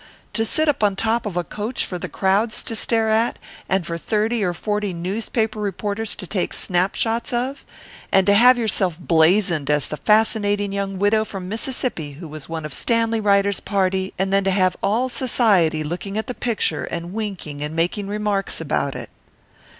To 0.33 0.45
sit 0.45 0.67
up 0.67 0.83
on 0.83 0.95
top 0.95 1.27
of 1.27 1.37
a 1.37 1.43
coach 1.43 1.85
for 1.85 1.99
the 1.99 2.09
crowds 2.09 2.63
to 2.63 2.75
stare 2.75 3.09
at, 3.11 3.37
and 3.69 3.85
for 3.85 3.99
thirty 3.99 4.43
or 4.43 4.51
forty 4.51 4.93
newspaper 4.93 5.59
reporters 5.59 6.15
to 6.15 6.25
take 6.25 6.53
snap 6.55 6.95
shots 6.95 7.31
of! 7.31 7.63
And 8.11 8.25
to 8.25 8.33
have 8.33 8.57
yourself 8.57 8.99
blazoned 8.99 9.69
as 9.69 9.85
the 9.85 9.97
fascinating 9.97 10.71
young 10.73 10.97
widow 10.97 11.23
from 11.23 11.47
Mississippi 11.47 12.13
who 12.13 12.27
was 12.27 12.49
one 12.49 12.65
of 12.65 12.73
Stanley 12.73 13.21
Ryder's 13.21 13.59
party, 13.59 14.11
and 14.17 14.33
then 14.33 14.43
to 14.43 14.49
have 14.49 14.75
all 14.81 15.07
Society 15.07 15.83
looking 15.83 16.17
at 16.17 16.25
the 16.25 16.33
picture 16.33 16.85
and 16.85 17.13
winking 17.13 17.61
and 17.61 17.75
making 17.75 18.07
remarks 18.07 18.59
about 18.59 18.95
it!" 18.95 19.11